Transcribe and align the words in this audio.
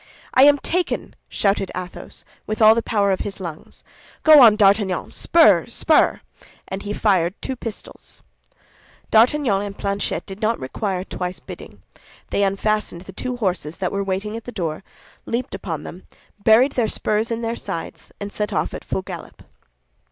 "I 0.33 0.45
am 0.45 0.57
taken!" 0.57 1.15
shouted 1.29 1.69
Athos, 1.75 2.25
with 2.47 2.59
all 2.59 2.73
the 2.73 2.81
power 2.81 3.11
of 3.11 3.19
his 3.19 3.39
lungs. 3.39 3.83
"Go 4.23 4.41
on, 4.41 4.55
D'Artagnan! 4.55 5.11
Spur, 5.11 5.67
spur!" 5.67 6.21
and 6.67 6.81
he 6.81 6.91
fired 6.91 7.39
two 7.39 7.55
pistols. 7.55 8.23
D'Artagnan 9.11 9.61
and 9.61 9.77
Planchet 9.77 10.25
did 10.25 10.41
not 10.41 10.59
require 10.59 11.03
twice 11.03 11.39
bidding; 11.39 11.83
they 12.31 12.41
unfastened 12.41 13.01
the 13.01 13.13
two 13.13 13.37
horses 13.37 13.77
that 13.77 13.91
were 13.91 14.03
waiting 14.03 14.35
at 14.35 14.45
the 14.45 14.51
door, 14.51 14.83
leaped 15.27 15.53
upon 15.53 15.83
them, 15.83 16.07
buried 16.43 16.71
their 16.71 16.87
spurs 16.87 17.29
in 17.29 17.43
their 17.43 17.55
sides, 17.55 18.11
and 18.19 18.33
set 18.33 18.51
off 18.51 18.73
at 18.73 18.83
full 18.83 19.03
gallop. 19.03 19.43